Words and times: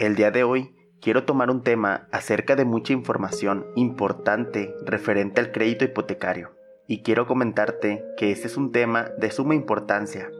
El 0.00 0.16
día 0.16 0.30
de 0.30 0.44
hoy 0.44 0.74
quiero 1.02 1.24
tomar 1.24 1.50
un 1.50 1.62
tema 1.62 2.08
acerca 2.10 2.56
de 2.56 2.64
mucha 2.64 2.94
información 2.94 3.66
importante 3.76 4.74
referente 4.86 5.42
al 5.42 5.52
crédito 5.52 5.84
hipotecario. 5.84 6.52
Y 6.86 7.02
quiero 7.02 7.26
comentarte 7.26 8.02
que 8.16 8.32
este 8.32 8.46
es 8.46 8.56
un 8.56 8.72
tema 8.72 9.10
de 9.18 9.30
suma 9.30 9.54
importancia, 9.54 10.30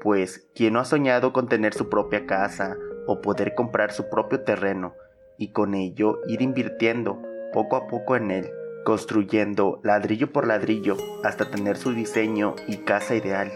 pues 0.00 0.48
quien 0.54 0.72
no 0.72 0.80
ha 0.80 0.86
soñado 0.86 1.34
con 1.34 1.48
tener 1.48 1.74
su 1.74 1.90
propia 1.90 2.24
casa 2.24 2.78
o 3.06 3.20
poder 3.20 3.54
comprar 3.54 3.92
su 3.92 4.08
propio 4.08 4.40
terreno 4.40 4.94
y 5.36 5.52
con 5.52 5.74
ello 5.74 6.20
ir 6.26 6.40
invirtiendo 6.40 7.20
poco 7.52 7.76
a 7.76 7.88
poco 7.88 8.16
en 8.16 8.30
él, 8.30 8.48
construyendo 8.86 9.80
ladrillo 9.84 10.32
por 10.32 10.46
ladrillo 10.46 10.96
hasta 11.24 11.50
tener 11.50 11.76
su 11.76 11.92
diseño 11.92 12.56
y 12.66 12.78
casa 12.78 13.14
ideal. 13.14 13.52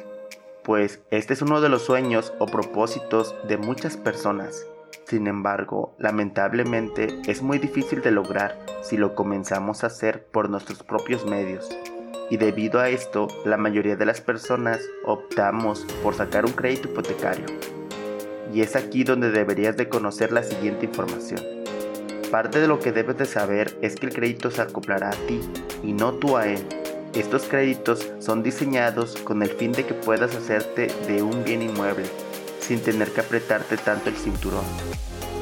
Pues 0.62 1.02
este 1.10 1.32
es 1.32 1.40
uno 1.40 1.62
de 1.62 1.70
los 1.70 1.80
sueños 1.80 2.34
o 2.38 2.44
propósitos 2.44 3.34
de 3.48 3.56
muchas 3.56 3.96
personas 3.96 4.66
sin 5.06 5.26
embargo, 5.26 5.94
lamentablemente 5.98 7.20
es 7.26 7.42
muy 7.42 7.58
difícil 7.58 8.00
de 8.02 8.10
lograr 8.10 8.58
si 8.82 8.96
lo 8.96 9.14
comenzamos 9.14 9.84
a 9.84 9.88
hacer 9.88 10.26
por 10.26 10.48
nuestros 10.48 10.82
propios 10.82 11.26
medios. 11.26 11.68
Y 12.30 12.36
debido 12.38 12.80
a 12.80 12.88
esto, 12.88 13.28
la 13.44 13.56
mayoría 13.56 13.96
de 13.96 14.06
las 14.06 14.20
personas 14.20 14.80
optamos 15.04 15.86
por 16.02 16.14
sacar 16.14 16.46
un 16.46 16.52
crédito 16.52 16.88
hipotecario. 16.88 17.46
Y 18.52 18.62
es 18.62 18.76
aquí 18.76 19.04
donde 19.04 19.30
deberías 19.30 19.76
de 19.76 19.88
conocer 19.88 20.32
la 20.32 20.42
siguiente 20.42 20.86
información. 20.86 21.40
Parte 22.30 22.60
de 22.60 22.66
lo 22.66 22.80
que 22.80 22.92
debes 22.92 23.18
de 23.18 23.26
saber 23.26 23.76
es 23.82 23.96
que 23.96 24.06
el 24.06 24.14
crédito 24.14 24.50
se 24.50 24.62
acoplará 24.62 25.10
a 25.10 25.26
ti 25.26 25.40
y 25.82 25.92
no 25.92 26.14
tú 26.14 26.36
a 26.36 26.46
él. 26.46 26.64
Estos 27.14 27.44
créditos 27.44 28.10
son 28.18 28.42
diseñados 28.42 29.16
con 29.22 29.42
el 29.42 29.50
fin 29.50 29.72
de 29.72 29.84
que 29.84 29.94
puedas 29.94 30.34
hacerte 30.34 30.88
de 31.06 31.22
un 31.22 31.44
bien 31.44 31.62
inmueble 31.62 32.06
sin 32.66 32.80
tener 32.80 33.12
que 33.12 33.20
apretarte 33.20 33.76
tanto 33.76 34.08
el 34.08 34.16
cinturón. 34.16 34.64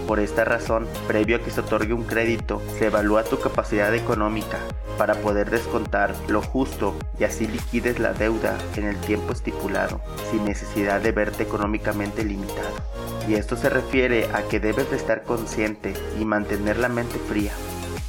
Por 0.07 0.19
esta 0.19 0.45
razón, 0.45 0.89
previo 1.07 1.37
a 1.37 1.41
que 1.41 1.51
se 1.51 1.61
otorgue 1.61 1.95
un 1.95 2.03
crédito, 2.05 2.61
se 2.79 2.87
evalúa 2.87 3.23
tu 3.23 3.39
capacidad 3.39 3.95
económica 3.95 4.59
para 4.99 5.15
poder 5.15 5.49
descontar 5.49 6.15
lo 6.29 6.43
justo 6.43 6.95
y 7.19 7.25
así 7.25 7.47
liquides 7.47 7.99
la 7.99 8.13
deuda 8.13 8.59
en 8.77 8.85
el 8.85 8.97
tiempo 8.97 9.33
estipulado, 9.33 10.01
sin 10.31 10.45
necesidad 10.45 11.01
de 11.01 11.13
verte 11.13 11.45
económicamente 11.45 12.25
limitado. 12.25 12.77
Y 13.29 13.35
esto 13.35 13.57
se 13.57 13.71
refiere 13.71 14.29
a 14.35 14.43
que 14.43 14.59
debes 14.59 14.91
de 14.91 14.97
estar 14.97 15.23
consciente 15.23 15.95
y 16.21 16.25
mantener 16.25 16.79
la 16.79 16.89
mente 16.89 17.19
fría, 17.29 17.53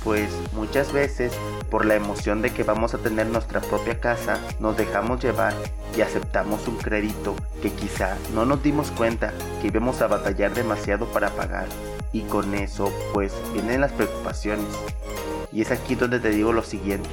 pues 0.04 0.30
muchas 0.54 0.92
veces 0.92 1.32
por 1.74 1.88
la 1.88 1.96
emoción 1.96 2.44
de 2.44 2.52
que 2.52 2.62
vamos 2.62 2.94
a 2.94 3.00
tener 3.00 3.26
nuestra 3.26 3.60
propia 3.60 4.00
casa, 4.00 4.38
nos 4.60 4.78
dejamos 4.78 5.24
llevar 5.24 5.56
y 5.98 6.02
aceptamos 6.02 6.68
un 6.68 6.78
crédito 6.78 7.36
que 7.64 7.72
quizá 7.72 8.16
no 8.36 8.46
nos 8.46 8.62
dimos 8.62 8.92
cuenta 8.92 9.34
que 9.60 9.70
íbamos 9.70 10.00
a 10.04 10.08
batallar 10.08 10.54
demasiado 10.54 11.08
para 11.08 11.32
pagar. 11.32 11.66
Y 12.12 12.22
con 12.22 12.54
eso 12.54 12.94
pues 13.12 13.34
vienen 13.54 13.82
las 13.82 13.92
preocupaciones. 13.92 14.68
Y 15.52 15.64
es 15.64 15.72
aquí 15.72 15.96
donde 15.96 16.20
te 16.20 16.30
digo 16.30 16.54
lo 16.54 16.62
siguiente. 16.62 17.10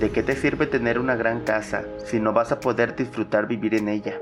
¿De 0.00 0.10
qué 0.10 0.24
te 0.24 0.34
sirve 0.34 0.66
tener 0.66 0.98
una 0.98 1.14
gran 1.14 1.42
casa 1.44 1.84
si 2.04 2.18
no 2.18 2.32
vas 2.32 2.50
a 2.50 2.58
poder 2.58 2.96
disfrutar 2.96 3.46
vivir 3.46 3.76
en 3.76 3.88
ella? 3.88 4.18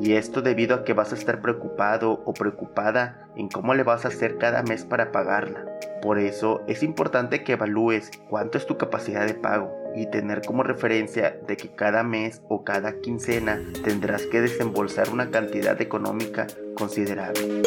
Y 0.00 0.14
esto 0.14 0.42
debido 0.42 0.74
a 0.74 0.82
que 0.82 0.92
vas 0.92 1.12
a 1.12 1.14
estar 1.14 1.40
preocupado 1.40 2.20
o 2.24 2.34
preocupada 2.34 3.28
en 3.36 3.48
cómo 3.48 3.74
le 3.74 3.84
vas 3.84 4.04
a 4.04 4.08
hacer 4.08 4.38
cada 4.38 4.64
mes 4.64 4.84
para 4.84 5.12
pagarla. 5.12 5.66
Por 6.02 6.18
eso 6.18 6.62
es 6.66 6.82
importante 6.82 7.44
que 7.44 7.52
evalúes 7.52 8.10
cuánto 8.28 8.58
es 8.58 8.66
tu 8.66 8.76
capacidad 8.76 9.24
de 9.24 9.34
pago 9.34 9.72
y 9.94 10.06
tener 10.06 10.42
como 10.42 10.64
referencia 10.64 11.38
de 11.46 11.56
que 11.56 11.68
cada 11.68 12.02
mes 12.02 12.42
o 12.48 12.64
cada 12.64 12.98
quincena 13.00 13.62
tendrás 13.84 14.26
que 14.26 14.40
desembolsar 14.40 15.10
una 15.10 15.30
cantidad 15.30 15.80
económica 15.80 16.48
considerable. 16.76 17.62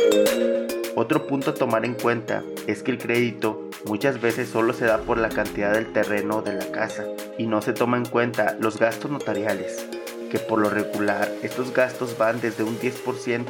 Otro 0.98 1.28
punto 1.28 1.52
a 1.52 1.54
tomar 1.54 1.86
en 1.86 1.94
cuenta 1.94 2.44
es 2.68 2.84
que 2.84 2.92
el 2.92 2.98
crédito 2.98 3.70
muchas 3.86 4.20
veces 4.20 4.50
solo 4.50 4.74
se 4.74 4.86
da 4.86 4.98
por 4.98 5.18
la 5.18 5.30
cantidad 5.30 5.72
del 5.72 5.94
terreno 5.94 6.42
de 6.42 6.56
la 6.56 6.72
casa 6.72 7.06
y 7.38 7.48
no 7.48 7.62
se 7.62 7.72
toma 7.72 7.96
en 7.96 8.06
cuenta 8.06 8.58
los 8.60 8.78
gastos 8.78 9.12
notariales, 9.12 9.88
que 10.30 10.40
por 10.40 10.60
lo 10.60 10.70
regular 10.70 11.32
estos 11.42 11.74
gastos 11.74 12.18
van 12.18 12.42
desde 12.42 12.66
un 12.66 12.78
10% 12.80 13.46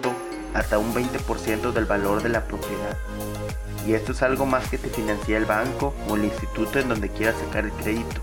hasta 0.54 0.78
un 0.78 0.94
20% 0.94 1.72
del 1.72 1.86
valor 1.86 2.22
de 2.22 2.30
la 2.30 2.46
propiedad 2.46 2.96
y 3.86 3.94
esto 3.94 4.14
es 4.14 4.22
algo 4.22 4.46
más 4.46 4.68
que 4.70 4.78
te 4.78 4.90
financia 4.90 5.38
el 5.38 5.46
banco 5.46 5.94
o 6.10 6.16
el 6.16 6.26
instituto 6.26 6.80
en 6.80 6.90
donde 6.90 7.10
quieras 7.10 7.36
sacar 7.40 7.66
el 7.66 7.72
crédito. 7.72 8.22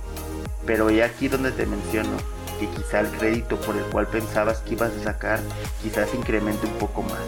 Pero 0.67 0.91
he 0.91 1.03
aquí 1.03 1.29
donde 1.29 1.53
te 1.53 1.67
menciono 1.67 2.17
que 2.59 2.69
quizá 2.69 3.01
el 3.01 3.09
crédito 3.09 3.61
por 3.61 3.77
el 3.77 3.85
cual 3.85 4.07
pensabas 4.07 4.59
que 4.61 4.75
ibas 4.75 4.93
a 4.93 5.05
sacar 5.05 5.41
quizás 5.83 6.15
incremente 6.15 6.67
un 6.67 6.75
poco 6.75 7.03
más. 7.03 7.21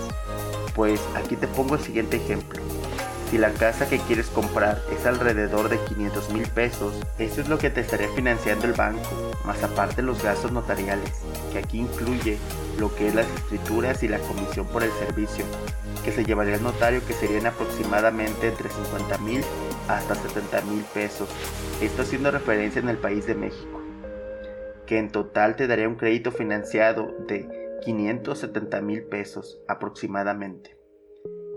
Pues 0.75 1.01
aquí 1.15 1.37
te 1.37 1.47
pongo 1.47 1.77
el 1.77 1.81
siguiente 1.81 2.17
ejemplo. 2.17 2.61
Si 3.35 3.39
la 3.39 3.51
casa 3.51 3.89
que 3.89 3.99
quieres 3.99 4.29
comprar 4.29 4.81
es 4.93 5.07
alrededor 5.07 5.69
de 5.69 5.81
500 5.89 6.33
mil 6.33 6.47
pesos, 6.47 6.95
eso 7.19 7.41
es 7.41 7.49
lo 7.49 7.59
que 7.59 7.69
te 7.69 7.81
estaría 7.81 8.09
financiando 8.11 8.65
el 8.65 8.75
banco, 8.75 9.33
más 9.45 9.61
aparte 9.65 10.03
los 10.03 10.23
gastos 10.23 10.53
notariales, 10.53 11.11
que 11.51 11.59
aquí 11.59 11.81
incluye 11.81 12.39
lo 12.79 12.95
que 12.95 13.09
es 13.09 13.15
las 13.17 13.27
escrituras 13.27 14.05
y 14.05 14.09
la 14.09 14.21
comisión 14.21 14.69
por 14.69 14.85
el 14.85 14.93
servicio, 14.93 15.45
que 16.05 16.13
se 16.13 16.25
llevaría 16.25 16.55
el 16.55 16.63
notario 16.63 17.05
que 17.05 17.13
serían 17.13 17.47
aproximadamente 17.47 18.47
entre 18.47 18.69
50 18.69 19.19
mil 19.19 19.41
hasta 19.89 20.15
70 20.15 20.61
mil 20.61 20.85
pesos, 20.95 21.29
esto 21.83 22.03
haciendo 22.03 22.31
referencia 22.31 22.81
en 22.81 22.89
el 22.89 22.99
país 22.99 23.27
de 23.27 23.35
México, 23.35 23.83
que 24.87 24.99
en 24.99 25.11
total 25.11 25.57
te 25.57 25.67
daría 25.67 25.89
un 25.89 25.97
crédito 25.97 26.31
financiado 26.31 27.13
de 27.27 27.49
570 27.83 28.81
mil 28.81 29.03
pesos 29.03 29.59
aproximadamente. 29.67 30.84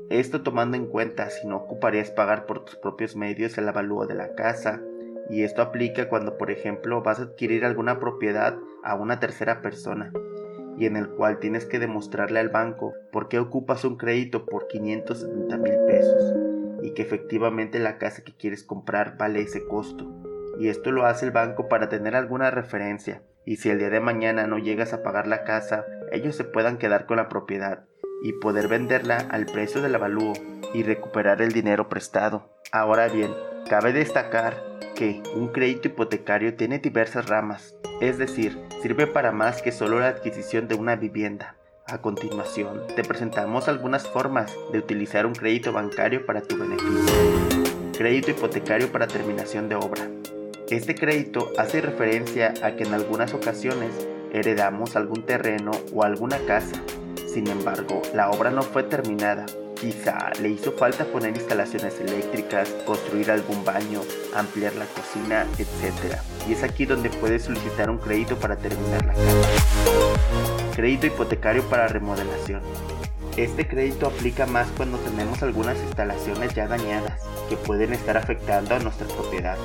Esto 0.09 0.41
tomando 0.41 0.78
en 0.78 0.88
cuenta 0.88 1.29
si 1.29 1.47
no 1.47 1.57
ocuparías 1.57 2.12
pagar 2.12 2.45
por 2.45 2.63
tus 2.63 2.78
propios 2.78 3.16
medios 3.16 3.57
el 3.57 3.68
avalúo 3.68 4.07
de 4.07 4.16
la 4.16 4.35
casa, 4.35 4.81
y 5.29 5.44
esto 5.44 5.62
aplica 5.62 6.07
cuando 6.07 6.38
por 6.38 6.50
ejemplo 6.50 7.01
vas 7.01 7.19
a 7.19 7.23
adquirir 7.23 7.66
alguna 7.66 8.00
propiedad 8.00 8.57
a 8.84 8.96
una 8.96 9.19
tercera 9.19 9.62
persona 9.62 10.13
y 10.78 10.85
en 10.85 10.96
el 10.96 11.09
cual 11.09 11.40
tienes 11.40 11.66
que 11.66 11.79
demostrarle 11.79 12.40
al 12.40 12.50
banco 12.50 12.94
por 13.12 13.28
qué 13.28 13.40
ocupas 13.40 13.84
un 13.84 13.97
crédito 13.97 14.46
por 14.46 14.67
570 14.67 15.57
mil 15.57 15.75
pesos 15.88 16.34
y 16.81 16.94
que 16.94 17.01
efectivamente 17.01 17.79
la 17.79 17.97
casa 17.97 18.23
que 18.23 18.35
quieres 18.35 18.63
comprar 18.63 19.17
vale 19.17 19.41
ese 19.41 19.66
costo. 19.66 20.07
Y 20.59 20.69
esto 20.69 20.91
lo 20.91 21.06
hace 21.06 21.25
el 21.25 21.31
banco 21.31 21.67
para 21.67 21.90
tener 21.90 22.16
alguna 22.16 22.51
referencia 22.51 23.23
y 23.46 23.57
si 23.57 23.69
el 23.69 23.79
día 23.79 23.90
de 23.90 24.00
mañana 24.00 24.47
no 24.47 24.57
llegas 24.59 24.94
a 24.94 25.03
pagar 25.03 25.28
la 25.28 25.44
casa, 25.44 25.85
ellos 26.12 26.35
se 26.35 26.44
puedan 26.44 26.78
quedar 26.78 27.06
con 27.06 27.17
la 27.17 27.28
propiedad 27.28 27.84
y 28.22 28.33
poder 28.33 28.67
venderla 28.67 29.17
al 29.29 29.45
precio 29.45 29.81
del 29.81 29.95
avalúo 29.95 30.33
y 30.73 30.83
recuperar 30.83 31.41
el 31.41 31.51
dinero 31.51 31.89
prestado. 31.89 32.50
Ahora 32.72 33.07
bien, 33.07 33.31
cabe 33.69 33.94
destacar 33.94 34.63
que 34.95 35.22
un 35.35 35.50
crédito 35.50 35.89
hipotecario 35.89 36.55
tiene 36.55 36.79
diversas 36.79 37.28
ramas, 37.28 37.75
es 38.01 38.17
decir, 38.17 38.59
sirve 38.81 39.07
para 39.07 39.31
más 39.31 39.61
que 39.61 39.72
solo 39.72 40.00
la 40.00 40.07
adquisición 40.07 40.67
de 40.67 40.75
una 40.75 40.95
vivienda. 40.95 41.55
A 41.85 42.01
continuación, 42.01 42.81
te 42.95 43.03
presentamos 43.03 43.69
algunas 43.69 44.07
formas 44.09 44.53
de 44.73 44.79
utilizar 44.79 45.25
un 45.25 45.34
crédito 45.34 45.72
bancario 45.72 46.25
para 46.25 46.41
tu 46.41 46.57
beneficio. 46.57 47.63
Crédito 47.97 48.31
hipotecario 48.31 48.91
para 48.91 49.07
terminación 49.07 49.69
de 49.69 49.75
obra. 49.75 50.05
Este 50.69 50.95
crédito 50.95 51.51
hace 51.57 51.79
referencia 51.79 52.53
a 52.61 52.75
que 52.75 52.84
en 52.84 52.94
algunas 52.94 53.34
ocasiones 53.34 54.07
heredamos 54.34 54.97
algún 54.97 55.25
terreno 55.25 55.72
o 55.94 56.03
alguna 56.03 56.39
casa 56.39 56.81
sin 57.38 57.48
embargo, 57.50 58.02
la 58.16 58.31
obra 58.31 58.50
no 58.50 58.64
fue 58.64 58.81
terminada. 58.81 59.46
Quizá 59.80 60.31
le 60.42 60.50
hizo 60.50 60.72
falta 60.72 61.06
poner 61.06 61.38
instalaciones 61.38 62.00
eléctricas, 62.00 62.68
construir 62.84 63.30
algún 63.30 63.64
baño, 63.64 64.02
ampliar 64.36 64.74
la 64.74 64.86
cocina, 64.86 65.46
etc. 65.59 66.18
Y 66.50 66.53
es 66.53 66.64
aquí 66.64 66.88
donde 66.88 67.12
puedes 67.12 67.44
solicitar 67.44 67.92
un 67.92 68.00
crédito 68.00 68.38
para 68.38 68.56
terminar 68.56 69.06
la 69.06 69.14
casa. 69.14 70.76
Crédito 70.76 71.06
hipotecario 71.06 71.62
para 71.70 71.88
remodelación. 71.88 72.64
Este 73.38 73.68
crédito 73.68 74.08
aplica 74.08 74.48
más 74.48 74.68
cuando 74.75 74.98
tenemos 74.98 75.44
algunas 75.44 75.78
instalaciones 75.78 76.56
ya 76.56 76.68
dañadas 76.68 77.22
que 77.50 77.56
pueden 77.56 77.94
estar 77.94 78.17
afectando 78.17 78.73
a 78.73 78.79
nuestra 78.79 79.06
propiedad 79.08 79.58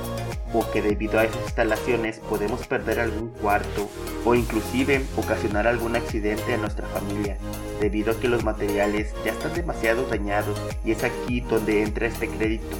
o 0.53 0.69
que 0.69 0.83
debido 0.83 1.17
a 1.17 1.23
esas 1.23 1.41
instalaciones 1.41 2.19
podemos 2.19 2.67
perder 2.67 2.99
algún 2.99 3.29
cuarto 3.29 3.89
o 4.25 4.35
inclusive 4.35 5.03
ocasionar 5.17 5.65
algún 5.65 5.95
accidente 5.95 6.53
a 6.53 6.57
nuestra 6.57 6.87
familia 6.87 7.37
debido 7.81 8.11
a 8.11 8.19
que 8.19 8.27
los 8.27 8.43
materiales 8.43 9.11
ya 9.25 9.31
están 9.31 9.55
demasiado 9.55 10.05
dañados 10.05 10.61
y 10.85 10.91
es 10.91 11.03
aquí 11.03 11.41
donde 11.41 11.81
entra 11.81 12.05
este 12.05 12.29
crédito 12.29 12.77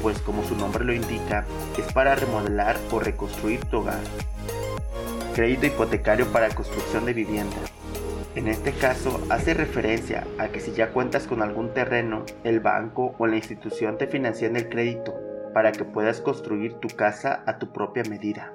pues 0.00 0.20
como 0.20 0.44
su 0.44 0.54
nombre 0.54 0.84
lo 0.84 0.94
indica 0.94 1.44
es 1.76 1.92
para 1.92 2.14
remodelar 2.14 2.78
o 2.92 3.00
reconstruir 3.00 3.64
tu 3.64 3.78
hogar. 3.78 4.00
Crédito 5.34 5.66
hipotecario 5.66 6.30
para 6.32 6.54
construcción 6.54 7.04
de 7.04 7.14
vivienda. 7.14 7.56
En 8.36 8.46
este 8.46 8.70
caso 8.72 9.20
hace 9.28 9.54
referencia 9.54 10.24
a 10.38 10.48
que 10.48 10.60
si 10.60 10.72
ya 10.72 10.92
cuentas 10.92 11.26
con 11.26 11.42
algún 11.42 11.74
terreno, 11.74 12.24
el 12.44 12.60
banco 12.60 13.14
o 13.18 13.26
la 13.26 13.36
institución 13.36 13.98
te 13.98 14.06
financian 14.06 14.54
el 14.54 14.68
crédito 14.68 15.14
para 15.52 15.72
que 15.72 15.84
puedas 15.84 16.20
construir 16.20 16.74
tu 16.74 16.86
casa 16.88 17.42
a 17.46 17.58
tu 17.58 17.72
propia 17.72 18.04
medida. 18.04 18.54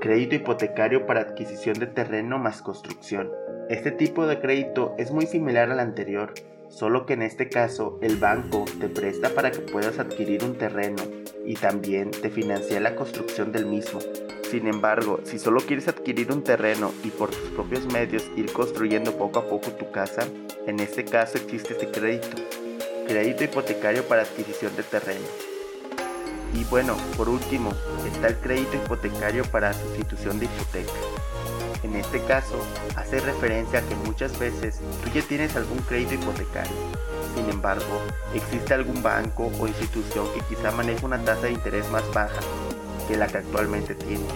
Crédito 0.00 0.36
hipotecario 0.36 1.04
para 1.04 1.22
adquisición 1.22 1.80
de 1.80 1.88
terreno 1.88 2.38
más 2.38 2.62
construcción. 2.62 3.28
Este 3.68 3.90
tipo 3.90 4.24
de 4.26 4.38
crédito 4.40 4.94
es 4.98 5.10
muy 5.10 5.26
similar 5.26 5.72
al 5.72 5.80
anterior, 5.80 6.34
solo 6.68 7.06
que 7.06 7.14
en 7.14 7.22
este 7.22 7.48
caso 7.48 7.98
el 8.02 8.18
banco 8.18 8.66
te 8.78 8.88
presta 8.88 9.30
para 9.30 9.50
que 9.50 9.60
puedas 9.60 9.98
adquirir 9.98 10.44
un 10.44 10.58
terreno 10.58 11.02
y 11.44 11.54
también 11.54 12.12
te 12.12 12.30
financia 12.30 12.78
la 12.78 12.94
construcción 12.94 13.50
del 13.50 13.66
mismo. 13.66 13.98
Sin 14.54 14.68
embargo, 14.68 15.18
si 15.24 15.40
solo 15.40 15.58
quieres 15.58 15.88
adquirir 15.88 16.30
un 16.30 16.44
terreno 16.44 16.92
y 17.02 17.08
por 17.08 17.28
tus 17.28 17.50
propios 17.50 17.86
medios 17.86 18.30
ir 18.36 18.52
construyendo 18.52 19.18
poco 19.18 19.40
a 19.40 19.48
poco 19.48 19.72
tu 19.72 19.90
casa, 19.90 20.28
en 20.68 20.78
este 20.78 21.04
caso 21.04 21.38
existe 21.38 21.72
este 21.72 21.90
crédito, 21.90 22.36
crédito 23.08 23.42
hipotecario 23.42 24.04
para 24.04 24.22
adquisición 24.22 24.76
de 24.76 24.84
terreno. 24.84 25.26
Y 26.54 26.62
bueno, 26.66 26.96
por 27.16 27.28
último, 27.28 27.72
está 28.06 28.28
el 28.28 28.36
crédito 28.36 28.76
hipotecario 28.76 29.42
para 29.46 29.72
sustitución 29.72 30.38
de 30.38 30.44
hipoteca. 30.44 30.92
En 31.82 31.96
este 31.96 32.20
caso, 32.22 32.64
hace 32.94 33.18
referencia 33.18 33.80
a 33.80 33.82
que 33.82 33.96
muchas 34.06 34.38
veces 34.38 34.78
tú 35.02 35.10
ya 35.12 35.22
tienes 35.22 35.56
algún 35.56 35.78
crédito 35.78 36.14
hipotecario. 36.14 36.76
Sin 37.34 37.50
embargo, 37.50 38.00
existe 38.32 38.72
algún 38.72 39.02
banco 39.02 39.50
o 39.58 39.66
institución 39.66 40.28
que 40.32 40.54
quizá 40.54 40.70
maneja 40.70 41.04
una 41.04 41.18
tasa 41.24 41.46
de 41.46 41.54
interés 41.54 41.90
más 41.90 42.04
baja 42.14 42.40
que 43.06 43.16
la 43.16 43.26
que 43.26 43.38
actualmente 43.38 43.94
tienes. 43.94 44.32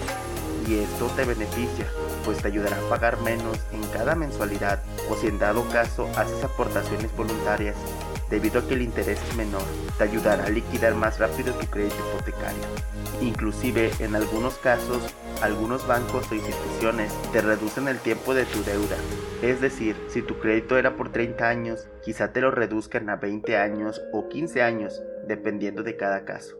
Y 0.66 0.78
esto 0.80 1.06
te 1.16 1.24
beneficia, 1.24 1.86
pues 2.24 2.38
te 2.38 2.48
ayudará 2.48 2.76
a 2.76 2.88
pagar 2.90 3.20
menos 3.22 3.58
en 3.72 3.82
cada 3.88 4.14
mensualidad 4.14 4.82
o 5.10 5.16
si 5.16 5.28
en 5.28 5.38
dado 5.38 5.66
caso 5.68 6.08
haces 6.16 6.44
aportaciones 6.44 7.14
voluntarias 7.16 7.76
debido 8.30 8.60
a 8.60 8.68
que 8.68 8.74
el 8.74 8.82
interés 8.82 9.18
es 9.22 9.36
menor, 9.36 9.62
te 9.96 10.04
ayudará 10.04 10.44
a 10.44 10.50
liquidar 10.50 10.94
más 10.94 11.18
rápido 11.18 11.54
tu 11.54 11.66
crédito 11.66 11.96
hipotecario. 12.10 12.62
Inclusive 13.20 13.90
en 13.98 14.14
algunos 14.14 14.58
casos, 14.58 15.02
algunos 15.42 15.86
bancos 15.86 16.30
o 16.30 16.34
instituciones 16.34 17.12
te 17.32 17.40
reducen 17.40 17.88
el 17.88 17.98
tiempo 17.98 18.34
de 18.34 18.44
tu 18.44 18.62
deuda. 18.64 18.96
Es 19.42 19.60
decir, 19.60 19.96
si 20.08 20.22
tu 20.22 20.38
crédito 20.38 20.76
era 20.76 20.96
por 20.96 21.10
30 21.10 21.48
años, 21.48 21.88
quizá 22.04 22.32
te 22.32 22.40
lo 22.40 22.50
reduzcan 22.50 23.08
a 23.08 23.16
20 23.16 23.56
años 23.56 24.02
o 24.12 24.28
15 24.28 24.62
años, 24.62 25.02
dependiendo 25.26 25.82
de 25.82 25.96
cada 25.96 26.24
caso. 26.24 26.57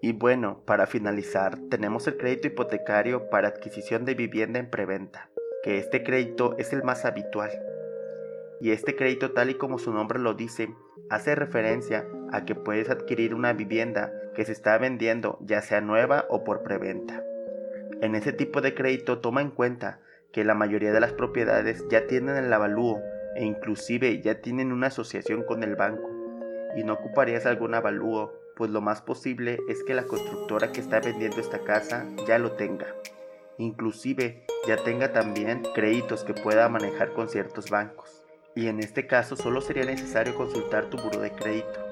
Y 0.00 0.12
bueno, 0.12 0.62
para 0.64 0.86
finalizar, 0.86 1.58
tenemos 1.70 2.06
el 2.06 2.16
crédito 2.16 2.46
hipotecario 2.46 3.30
para 3.30 3.48
adquisición 3.48 4.04
de 4.04 4.14
vivienda 4.14 4.60
en 4.60 4.70
preventa, 4.70 5.28
que 5.64 5.78
este 5.78 6.04
crédito 6.04 6.56
es 6.56 6.72
el 6.72 6.84
más 6.84 7.04
habitual. 7.04 7.50
Y 8.60 8.70
este 8.70 8.94
crédito, 8.94 9.32
tal 9.32 9.50
y 9.50 9.54
como 9.54 9.78
su 9.78 9.92
nombre 9.92 10.20
lo 10.20 10.34
dice, 10.34 10.72
hace 11.10 11.34
referencia 11.34 12.06
a 12.30 12.44
que 12.44 12.54
puedes 12.54 12.90
adquirir 12.90 13.34
una 13.34 13.52
vivienda 13.52 14.12
que 14.34 14.44
se 14.44 14.52
está 14.52 14.78
vendiendo 14.78 15.38
ya 15.40 15.62
sea 15.62 15.80
nueva 15.80 16.26
o 16.28 16.44
por 16.44 16.62
preventa. 16.62 17.24
En 18.00 18.14
ese 18.14 18.32
tipo 18.32 18.60
de 18.60 18.74
crédito 18.74 19.18
toma 19.18 19.40
en 19.40 19.50
cuenta 19.50 20.00
que 20.32 20.44
la 20.44 20.54
mayoría 20.54 20.92
de 20.92 21.00
las 21.00 21.12
propiedades 21.12 21.84
ya 21.88 22.06
tienen 22.06 22.36
el 22.36 22.52
avalúo 22.52 23.00
e 23.34 23.44
inclusive 23.44 24.20
ya 24.20 24.40
tienen 24.40 24.70
una 24.70 24.88
asociación 24.88 25.42
con 25.42 25.64
el 25.64 25.74
banco 25.74 26.08
y 26.76 26.84
no 26.84 26.92
ocuparías 26.94 27.46
algún 27.46 27.74
avalúo 27.74 28.32
pues 28.58 28.72
lo 28.72 28.80
más 28.80 29.00
posible 29.00 29.60
es 29.68 29.84
que 29.84 29.94
la 29.94 30.02
constructora 30.02 30.72
que 30.72 30.80
está 30.80 30.98
vendiendo 30.98 31.40
esta 31.40 31.60
casa 31.60 32.04
ya 32.26 32.40
lo 32.40 32.52
tenga. 32.52 32.88
Inclusive 33.56 34.44
ya 34.66 34.76
tenga 34.76 35.12
también 35.12 35.62
créditos 35.76 36.24
que 36.24 36.34
pueda 36.34 36.68
manejar 36.68 37.12
con 37.12 37.28
ciertos 37.28 37.70
bancos. 37.70 38.26
Y 38.56 38.66
en 38.66 38.80
este 38.80 39.06
caso 39.06 39.36
solo 39.36 39.60
sería 39.60 39.84
necesario 39.84 40.34
consultar 40.34 40.90
tu 40.90 40.96
buro 40.96 41.20
de 41.20 41.30
crédito 41.30 41.86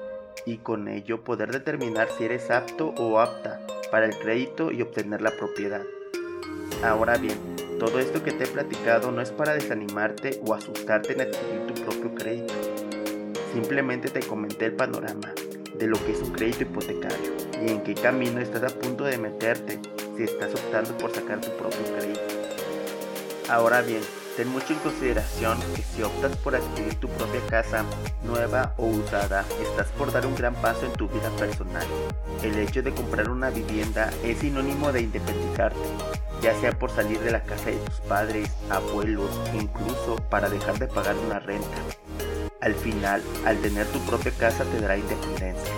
y 0.45 0.57
con 0.57 0.89
ello 0.89 1.23
poder 1.23 1.51
determinar 1.51 2.09
si 2.09 2.25
eres 2.25 2.51
apto 2.51 2.89
o 2.97 3.19
apta 3.19 3.61
para 3.89 4.05
el 4.05 4.17
crédito 4.19 4.73
y 4.73 4.81
obtener 4.81 5.21
la 5.21 5.31
propiedad. 5.31 5.83
Ahora 6.83 7.17
bien, 7.17 7.39
todo 7.79 7.97
esto 7.99 8.23
que 8.25 8.33
te 8.33 8.43
he 8.43 8.47
platicado 8.47 9.11
no 9.13 9.21
es 9.21 9.31
para 9.31 9.53
desanimarte 9.53 10.41
o 10.45 10.53
asustarte 10.53 11.13
en 11.13 11.21
adquirir 11.21 11.65
tu 11.67 11.85
propio 11.85 12.13
crédito. 12.13 12.53
Simplemente 13.53 14.09
te 14.09 14.19
comenté 14.19 14.65
el 14.65 14.73
panorama 14.73 15.33
de 15.77 15.87
lo 15.87 16.03
que 16.05 16.13
es 16.13 16.21
un 16.21 16.31
crédito 16.31 16.63
hipotecario 16.63 17.33
y 17.65 17.71
en 17.71 17.81
qué 17.81 17.93
camino 17.93 18.39
estás 18.39 18.63
a 18.63 18.75
punto 18.75 19.03
de 19.03 19.17
meterte 19.17 19.79
si 20.15 20.23
estás 20.23 20.53
optando 20.53 20.97
por 20.97 21.13
sacar 21.13 21.41
tu 21.41 21.49
propio 21.57 21.79
crédito. 21.97 22.21
Ahora 23.49 23.81
bien, 23.81 24.01
ten 24.35 24.49
mucho 24.49 24.73
en 24.73 24.79
consideración 24.79 25.57
que 25.75 25.81
si 25.81 26.03
optas 26.03 26.35
por 26.37 26.55
adquirir 26.55 26.95
tu 26.95 27.07
propia 27.09 27.41
casa, 27.49 27.85
nueva 28.23 28.73
o 28.77 28.87
usada, 28.87 29.45
estás 29.61 29.87
por 29.97 30.11
dar 30.11 30.25
un 30.25 30.35
gran 30.35 30.53
paso 30.55 30.85
en 30.85 30.93
tu 30.93 31.07
vida 31.07 31.29
personal. 31.37 31.85
El 32.43 32.57
hecho 32.59 32.81
de 32.81 32.93
comprar 32.93 33.29
una 33.29 33.49
vivienda 33.49 34.11
es 34.23 34.39
sinónimo 34.39 34.91
de 34.91 35.01
independizarte, 35.01 35.79
ya 36.41 36.53
sea 36.59 36.77
por 36.77 36.91
salir 36.91 37.19
de 37.19 37.31
la 37.31 37.43
casa 37.43 37.69
de 37.69 37.77
tus 37.77 37.99
padres, 38.01 38.49
abuelos, 38.69 39.31
incluso 39.53 40.17
para 40.29 40.49
dejar 40.49 40.77
de 40.77 40.87
pagar 40.87 41.15
una 41.25 41.39
renta. 41.39 41.77
Al 42.61 42.73
final, 42.73 43.21
al 43.45 43.57
tener 43.57 43.85
tu 43.87 43.99
propia 43.99 44.31
casa 44.31 44.63
te 44.65 44.81
dará 44.81 44.97
independencia. 44.97 45.73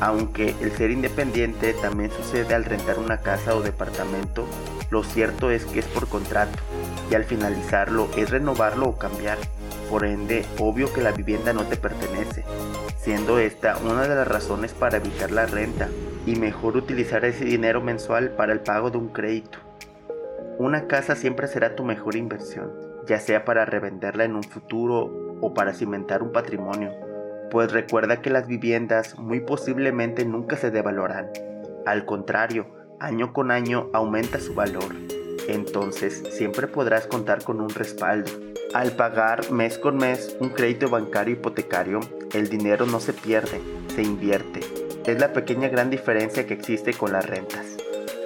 Aunque 0.00 0.54
el 0.60 0.72
ser 0.72 0.90
independiente 0.90 1.74
también 1.74 2.10
sucede 2.10 2.54
al 2.54 2.64
rentar 2.64 2.98
una 2.98 3.18
casa 3.20 3.54
o 3.54 3.62
departamento, 3.62 4.46
lo 4.90 5.04
cierto 5.04 5.50
es 5.50 5.64
que 5.66 5.80
es 5.80 5.86
por 5.86 6.08
contrato 6.08 6.58
y 7.10 7.14
al 7.14 7.24
finalizarlo 7.24 8.08
es 8.16 8.30
renovarlo 8.30 8.86
o 8.86 8.98
cambiar. 8.98 9.38
Por 9.90 10.04
ende, 10.04 10.44
obvio 10.58 10.92
que 10.92 11.02
la 11.02 11.12
vivienda 11.12 11.52
no 11.52 11.64
te 11.64 11.76
pertenece, 11.76 12.44
siendo 12.98 13.38
esta 13.38 13.76
una 13.78 14.08
de 14.08 14.14
las 14.14 14.26
razones 14.26 14.72
para 14.72 14.96
evitar 14.96 15.30
la 15.30 15.46
renta 15.46 15.88
y 16.26 16.36
mejor 16.36 16.76
utilizar 16.76 17.24
ese 17.24 17.44
dinero 17.44 17.80
mensual 17.80 18.30
para 18.30 18.52
el 18.52 18.60
pago 18.60 18.90
de 18.90 18.98
un 18.98 19.08
crédito. 19.08 19.58
Una 20.58 20.86
casa 20.86 21.16
siempre 21.16 21.48
será 21.48 21.76
tu 21.76 21.84
mejor 21.84 22.16
inversión, 22.16 22.70
ya 23.06 23.20
sea 23.20 23.44
para 23.44 23.64
revenderla 23.64 24.24
en 24.24 24.36
un 24.36 24.42
futuro 24.42 25.38
o 25.40 25.54
para 25.54 25.74
cimentar 25.74 26.22
un 26.22 26.32
patrimonio, 26.32 26.90
pues 27.50 27.72
recuerda 27.72 28.20
que 28.20 28.30
las 28.30 28.46
viviendas 28.46 29.18
muy 29.18 29.40
posiblemente 29.40 30.24
nunca 30.24 30.56
se 30.56 30.70
devalorarán. 30.70 31.30
Al 31.86 32.04
contrario, 32.06 32.66
año 33.00 33.32
con 33.32 33.50
año 33.50 33.90
aumenta 33.92 34.40
su 34.40 34.54
valor. 34.54 34.94
Entonces 35.48 36.22
siempre 36.30 36.66
podrás 36.66 37.06
contar 37.06 37.44
con 37.44 37.60
un 37.60 37.68
respaldo. 37.68 38.30
Al 38.72 38.92
pagar 38.92 39.52
mes 39.52 39.78
con 39.78 39.98
mes 39.98 40.36
un 40.40 40.48
crédito 40.48 40.88
bancario 40.88 41.34
hipotecario, 41.34 42.00
el 42.32 42.48
dinero 42.48 42.86
no 42.86 42.98
se 42.98 43.12
pierde, 43.12 43.60
se 43.94 44.02
invierte. 44.02 44.60
Es 45.06 45.20
la 45.20 45.32
pequeña 45.32 45.68
gran 45.68 45.90
diferencia 45.90 46.46
que 46.46 46.54
existe 46.54 46.94
con 46.94 47.12
las 47.12 47.26
rentas. 47.26 47.76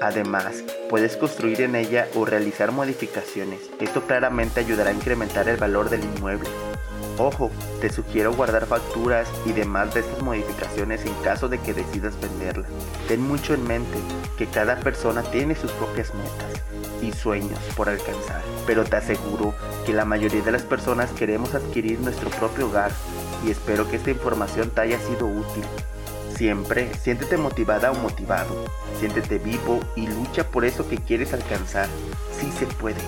Además, 0.01 0.65
puedes 0.88 1.17
construir 1.17 1.61
en 1.61 1.76
ella 1.76 2.08
o 2.14 2.25
realizar 2.25 2.73
modificaciones. 2.73 3.61
Esto 3.81 4.02
claramente 4.02 4.61
ayudará 4.61 4.90
a 4.90 4.94
incrementar 4.94 5.49
el 5.49 5.56
valor 5.56 5.90
del 5.90 6.02
inmueble. 6.02 6.49
Ojo, 7.19 7.50
te 7.81 7.90
sugiero 7.90 8.32
guardar 8.32 8.67
facturas 8.67 9.29
y 9.44 9.52
demás 9.52 9.93
de 9.93 10.00
estas 10.00 10.23
modificaciones 10.23 11.05
en 11.05 11.14
caso 11.25 11.49
de 11.49 11.58
que 11.58 11.75
decidas 11.75 12.18
venderla. 12.21 12.68
Ten 13.09 13.21
mucho 13.21 13.54
en 13.54 13.66
mente 13.66 13.99
que 14.37 14.47
cada 14.47 14.78
persona 14.78 15.23
tiene 15.23 15.57
sus 15.57 15.73
propias 15.73 16.14
metas 16.14 16.62
y 17.02 17.12
sueños 17.12 17.59
por 17.76 17.88
alcanzar, 17.88 18.42
pero 18.66 18.85
te 18.85 18.97
aseguro 18.97 19.54
que 19.85 19.92
la 19.92 20.04
mayoría 20.04 20.42
de 20.42 20.52
las 20.52 20.62
personas 20.62 21.11
queremos 21.11 21.54
adquirir 21.54 21.99
nuestro 22.00 22.30
propio 22.30 22.68
hogar 22.68 22.92
y 23.45 23.50
espero 23.50 23.88
que 23.88 23.97
esta 23.97 24.11
información 24.11 24.71
te 24.71 24.80
haya 24.83 24.99
sido 25.00 25.26
útil. 25.26 25.64
Siempre 26.38 26.95
siéntete 26.95 27.37
motivada 27.37 27.90
o 27.90 27.97
motivado, 27.97 28.64
siéntete 29.00 29.38
vivo 29.38 29.80
y 29.97 30.07
lucha 30.07 30.49
por 30.49 30.64
eso 30.64 30.88
que 30.88 30.99
quieres 30.99 31.35
alcanzar. 31.35 31.88
Sí 32.30 32.52
se 32.52 32.64
puede. 32.64 33.00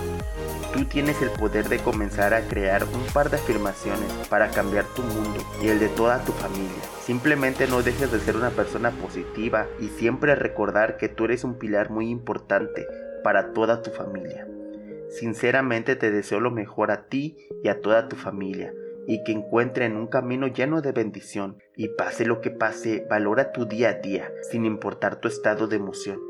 Tú 0.73 0.85
tienes 0.87 1.23
el 1.23 1.31
poder 1.31 1.69
de 1.69 1.79
comenzar 1.79 2.35
a 2.35 2.49
crear 2.49 2.83
un 2.83 3.05
par 3.15 3.31
de 3.31 3.37
afirmaciones 3.37 4.11
para 4.29 4.51
cambiar 4.51 4.85
tu 4.97 5.03
mundo 5.03 5.39
y 5.63 5.69
el 5.69 5.79
de 5.79 5.87
toda 5.91 6.25
tu 6.25 6.33
familia. 6.33 6.83
Simplemente 7.05 7.69
no 7.69 7.83
dejes 7.83 8.11
de 8.11 8.19
ser 8.19 8.35
una 8.35 8.51
persona 8.51 8.91
positiva 8.91 9.69
y 9.79 9.87
siempre 9.91 10.35
recordar 10.35 10.97
que 10.97 11.09
tú 11.09 11.27
eres 11.27 11.45
un 11.45 11.55
pilar 11.55 11.89
muy 11.89 12.11
importante 12.11 12.85
para 13.23 13.53
toda 13.53 13.81
tu 13.81 13.93
familia. 13.93 14.49
Sinceramente 15.09 15.95
te 15.95 16.11
deseo 16.11 16.41
lo 16.41 16.51
mejor 16.51 16.91
a 16.91 17.07
ti 17.07 17.37
y 17.63 17.69
a 17.69 17.81
toda 17.81 18.09
tu 18.09 18.17
familia 18.17 18.73
y 19.11 19.25
que 19.25 19.33
encuentren 19.33 19.97
un 19.97 20.07
camino 20.07 20.47
lleno 20.47 20.83
de 20.83 20.93
bendición 20.93 21.59
y 21.75 21.89
pase 21.89 22.25
lo 22.25 22.41
que 22.41 22.53
pase, 22.53 23.05
valora 23.11 23.51
tu 23.51 23.65
día 23.65 23.89
a 23.89 23.95
día 23.95 24.33
sin 24.49 24.65
importar 24.65 25.21
tu 25.21 25.27
estado 25.27 25.67
de 25.67 25.75
emoción. 25.75 26.21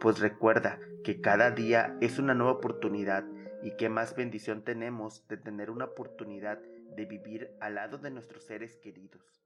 Pues 0.00 0.20
recuerda 0.20 0.80
que 1.04 1.20
cada 1.20 1.50
día 1.50 1.98
es 2.00 2.18
una 2.18 2.32
nueva 2.32 2.52
oportunidad 2.52 3.26
y 3.62 3.76
qué 3.76 3.90
más 3.90 4.16
bendición 4.16 4.64
tenemos 4.64 5.28
de 5.28 5.36
tener 5.36 5.68
una 5.68 5.84
oportunidad 5.84 6.62
de 6.96 7.04
vivir 7.04 7.50
al 7.60 7.74
lado 7.74 7.98
de 7.98 8.10
nuestros 8.10 8.44
seres 8.44 8.78
queridos. 8.78 9.44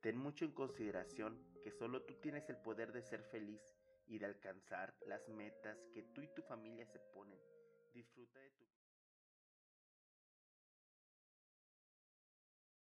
Ten 0.00 0.18
mucho 0.18 0.44
en 0.44 0.50
consideración 0.50 1.38
que 1.62 1.70
solo 1.70 2.02
tú 2.02 2.14
tienes 2.14 2.50
el 2.50 2.56
poder 2.56 2.90
de 2.90 3.02
ser 3.02 3.22
feliz 3.22 3.60
y 4.08 4.18
de 4.18 4.26
alcanzar 4.26 4.94
las 5.06 5.28
metas 5.28 5.78
que 5.94 6.02
tú 6.02 6.22
y 6.22 6.28
tu 6.34 6.42
familia 6.42 6.86
se 6.86 6.98
ponen. 6.98 7.38
Disfruta 7.94 8.40
de 8.40 8.50
tu 8.50 8.64